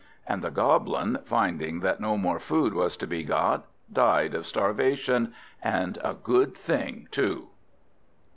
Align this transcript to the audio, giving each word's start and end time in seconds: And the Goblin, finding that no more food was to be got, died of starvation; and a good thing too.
And 0.25 0.41
the 0.41 0.49
Goblin, 0.49 1.19
finding 1.25 1.81
that 1.81 1.99
no 1.99 2.17
more 2.17 2.39
food 2.39 2.73
was 2.73 2.97
to 2.97 3.05
be 3.05 3.21
got, 3.23 3.67
died 3.93 4.33
of 4.33 4.47
starvation; 4.47 5.31
and 5.61 5.99
a 6.03 6.15
good 6.15 6.55
thing 6.57 7.07
too. 7.11 7.49